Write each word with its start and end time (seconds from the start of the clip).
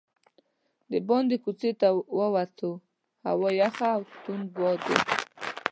دباندې 0.91 1.37
کوڅې 1.43 1.71
ته 1.79 1.87
راووتو، 2.17 2.71
هوا 3.27 3.49
یخه 3.61 3.87
او 3.95 4.01
توند 4.23 4.47
باد 4.55 4.79
و. 4.87 4.89